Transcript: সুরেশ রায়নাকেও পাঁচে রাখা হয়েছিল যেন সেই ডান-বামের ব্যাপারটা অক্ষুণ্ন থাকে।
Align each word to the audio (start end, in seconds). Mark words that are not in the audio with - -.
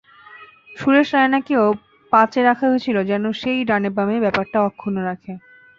সুরেশ 0.75 1.07
রায়নাকেও 1.15 1.65
পাঁচে 2.11 2.39
রাখা 2.43 2.65
হয়েছিল 2.69 2.97
যেন 3.09 3.23
সেই 3.41 3.59
ডান-বামের 3.69 4.23
ব্যাপারটা 4.25 4.57
অক্ষুণ্ন 4.67 4.97
থাকে। 5.09 5.31